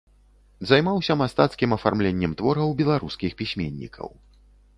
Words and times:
Займаўся 0.69 1.15
мастацкім 1.21 1.75
афармленнем 1.77 2.31
твораў 2.41 2.75
беларускіх 2.81 3.31
пісьменнікаў. 3.45 4.09